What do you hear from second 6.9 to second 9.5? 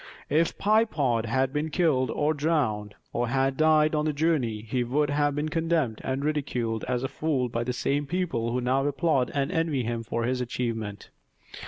a fool by the same people who now applaud